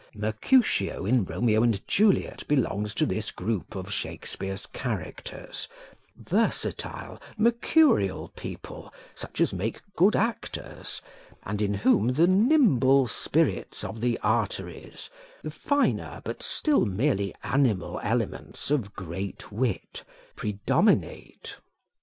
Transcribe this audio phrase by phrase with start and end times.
[0.15, 5.67] Mercutio, in Romeo and Juliet, belongs to this group of Shakespeare's characters
[6.17, 11.03] versatile, mercurial people, such as make good actors,
[11.43, 15.11] and in whom the nimble spirits of the arteries,
[15.43, 20.03] the finer but still merely animal elements of great wit,
[20.35, 21.57] predominate.